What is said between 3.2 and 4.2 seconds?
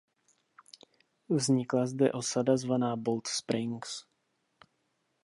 Springs.